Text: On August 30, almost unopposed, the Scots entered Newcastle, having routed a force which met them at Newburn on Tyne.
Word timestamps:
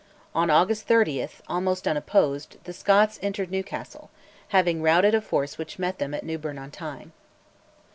On 0.33 0.49
August 0.49 0.87
30, 0.87 1.27
almost 1.47 1.87
unopposed, 1.87 2.57
the 2.63 2.73
Scots 2.73 3.19
entered 3.21 3.51
Newcastle, 3.51 4.09
having 4.47 4.81
routed 4.81 5.13
a 5.13 5.21
force 5.21 5.59
which 5.59 5.77
met 5.77 5.99
them 5.99 6.15
at 6.15 6.25
Newburn 6.25 6.57
on 6.57 6.71
Tyne. 6.71 7.11